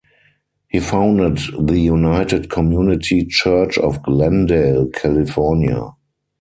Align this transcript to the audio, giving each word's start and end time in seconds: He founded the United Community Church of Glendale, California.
He 0.67 0.79
founded 0.79 1.37
the 1.59 1.77
United 1.79 2.49
Community 2.49 3.23
Church 3.23 3.77
of 3.77 4.01
Glendale, 4.01 4.87
California. 4.87 5.91